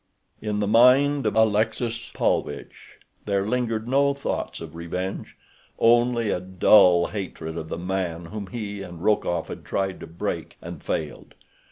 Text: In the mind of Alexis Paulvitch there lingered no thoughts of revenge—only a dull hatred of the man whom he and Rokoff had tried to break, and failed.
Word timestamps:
In 0.41 0.61
the 0.61 0.67
mind 0.67 1.27
of 1.27 1.35
Alexis 1.35 2.09
Paulvitch 2.15 2.97
there 3.25 3.45
lingered 3.45 3.87
no 3.87 4.15
thoughts 4.15 4.59
of 4.59 4.73
revenge—only 4.73 6.31
a 6.31 6.39
dull 6.39 7.05
hatred 7.09 7.55
of 7.55 7.69
the 7.69 7.77
man 7.77 8.25
whom 8.25 8.47
he 8.47 8.81
and 8.81 9.03
Rokoff 9.03 9.47
had 9.49 9.63
tried 9.63 9.99
to 9.99 10.07
break, 10.07 10.57
and 10.59 10.81
failed. 10.81 11.35